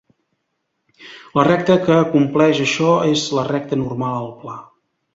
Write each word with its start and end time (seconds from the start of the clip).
La 1.41 1.43
recta 1.49 1.77
que 1.85 1.99
compleix 2.15 2.65
això 2.65 2.97
és 3.13 3.29
la 3.41 3.47
recta 3.55 3.83
normal 3.87 4.21
al 4.27 4.37
pla. 4.45 4.61